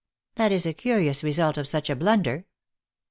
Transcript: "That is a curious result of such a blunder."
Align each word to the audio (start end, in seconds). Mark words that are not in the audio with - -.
"That 0.35 0.51
is 0.51 0.65
a 0.65 0.73
curious 0.73 1.23
result 1.23 1.59
of 1.59 1.67
such 1.67 1.87
a 1.87 1.95
blunder." 1.95 2.45